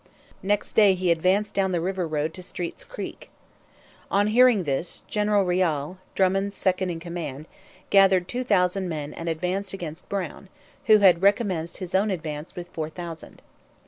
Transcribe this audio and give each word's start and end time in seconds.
Next 0.41 0.73
day 0.73 0.95
he 0.95 1.11
advanced 1.11 1.53
down 1.53 1.73
the 1.73 1.79
river 1.79 2.07
road 2.07 2.33
to 2.33 2.41
Street's 2.41 2.83
Creek. 2.83 3.29
On 4.09 4.25
hearing 4.25 4.63
this, 4.63 5.03
General 5.07 5.45
Riall, 5.45 5.99
Drummond's 6.15 6.57
second 6.57 6.89
in 6.89 6.99
command, 6.99 7.47
gathered 7.91 8.27
two 8.27 8.43
thousand 8.43 8.89
men 8.89 9.13
and 9.13 9.29
advanced 9.29 9.73
against 9.73 10.09
Brown, 10.09 10.49
who 10.87 10.97
had 10.97 11.21
recommenced 11.21 11.77
his 11.77 11.93
own 11.93 12.09
advance 12.09 12.55
with 12.55 12.69
four 12.69 12.89
thousand. 12.89 13.43